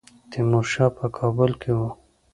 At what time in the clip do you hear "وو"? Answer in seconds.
1.77-1.89